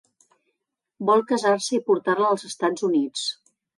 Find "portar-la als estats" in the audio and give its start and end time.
1.91-2.89